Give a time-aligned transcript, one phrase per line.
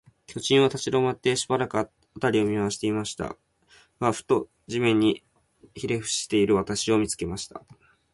[0.25, 1.85] 巨人は立ちどまって、しばらく、あ
[2.19, 3.37] たりを見まわしていました
[3.99, 5.23] が、ふと、地面に
[5.75, 7.61] ひれふしている私を、見つけました。